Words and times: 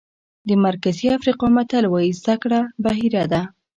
د 0.47 0.49
مرکزي 0.65 1.07
افریقا 1.17 1.47
متل 1.55 1.85
وایي 1.89 2.11
زده 2.19 2.35
کړه 2.43 2.59
بحیره 2.83 3.23
ده. 3.31 3.41